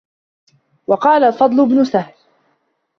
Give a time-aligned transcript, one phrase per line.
[0.87, 2.13] وَقَالَ الْفَضْلُ بْنُ سَهْلٍ